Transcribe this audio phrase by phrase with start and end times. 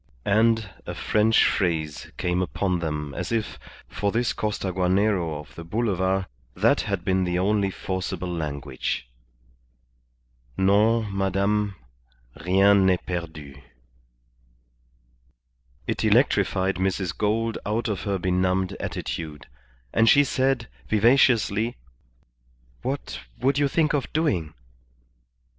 [0.25, 6.25] And a French phrase came upon them as if, for this Costaguanero of the Boulevard,
[6.55, 9.07] that had been the only forcible language
[10.57, 11.75] "Non, Madame.
[12.43, 13.61] Rien n'est perdu."
[15.85, 17.15] It electrified Mrs.
[17.15, 19.45] Gould out of her benumbed attitude,
[19.93, 21.77] and she said, vivaciously
[22.81, 24.55] "What would you think of doing?"